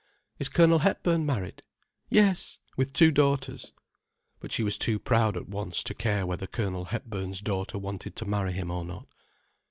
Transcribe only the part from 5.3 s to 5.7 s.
at